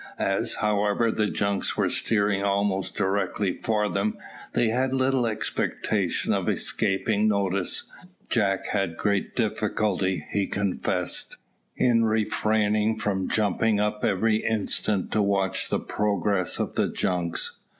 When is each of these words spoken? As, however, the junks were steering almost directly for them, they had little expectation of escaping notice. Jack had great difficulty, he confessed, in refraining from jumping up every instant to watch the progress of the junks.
As, 0.17 0.55
however, 0.55 1.11
the 1.11 1.27
junks 1.27 1.77
were 1.77 1.87
steering 1.87 2.41
almost 2.41 2.95
directly 2.95 3.59
for 3.61 3.87
them, 3.87 4.17
they 4.53 4.69
had 4.69 4.93
little 4.93 5.27
expectation 5.27 6.33
of 6.33 6.49
escaping 6.49 7.27
notice. 7.27 7.83
Jack 8.27 8.65
had 8.69 8.97
great 8.97 9.35
difficulty, 9.35 10.25
he 10.31 10.47
confessed, 10.47 11.37
in 11.77 12.03
refraining 12.03 12.97
from 12.97 13.29
jumping 13.29 13.79
up 13.79 14.03
every 14.03 14.37
instant 14.37 15.11
to 15.11 15.21
watch 15.21 15.69
the 15.69 15.77
progress 15.79 16.57
of 16.57 16.73
the 16.73 16.89
junks. 16.89 17.59